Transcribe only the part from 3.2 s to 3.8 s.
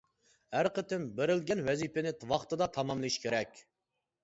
كېرەك.